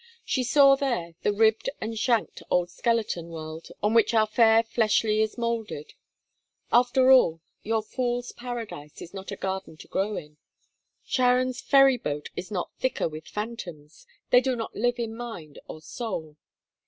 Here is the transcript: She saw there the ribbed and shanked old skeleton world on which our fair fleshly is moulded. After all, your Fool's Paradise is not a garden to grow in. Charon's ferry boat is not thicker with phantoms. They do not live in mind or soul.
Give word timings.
She 0.25 0.43
saw 0.43 0.75
there 0.75 1.13
the 1.21 1.31
ribbed 1.31 1.69
and 1.79 1.95
shanked 1.95 2.41
old 2.49 2.71
skeleton 2.71 3.27
world 3.29 3.67
on 3.83 3.93
which 3.93 4.15
our 4.15 4.25
fair 4.25 4.63
fleshly 4.63 5.21
is 5.21 5.37
moulded. 5.37 5.93
After 6.71 7.11
all, 7.11 7.39
your 7.61 7.83
Fool's 7.83 8.31
Paradise 8.31 8.99
is 8.99 9.13
not 9.13 9.29
a 9.29 9.35
garden 9.35 9.77
to 9.77 9.87
grow 9.87 10.15
in. 10.17 10.37
Charon's 11.05 11.61
ferry 11.61 11.97
boat 11.97 12.29
is 12.35 12.49
not 12.49 12.73
thicker 12.79 13.07
with 13.07 13.27
phantoms. 13.27 14.07
They 14.31 14.41
do 14.41 14.55
not 14.55 14.75
live 14.75 14.97
in 14.97 15.15
mind 15.15 15.59
or 15.67 15.81
soul. 15.83 16.35